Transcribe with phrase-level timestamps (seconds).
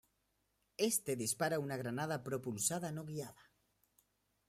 [0.89, 3.51] Éste dispara una granada propulsada no guiada.